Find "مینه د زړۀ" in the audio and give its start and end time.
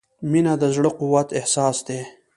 0.31-0.91